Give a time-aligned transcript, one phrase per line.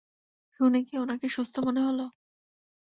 [0.53, 1.99] শুনে কি ওনাকে সুস্থ মনে হল?